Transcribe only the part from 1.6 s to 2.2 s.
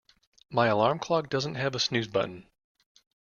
a snooze